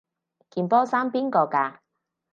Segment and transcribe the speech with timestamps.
[0.49, 1.77] 件波衫邊個㗎？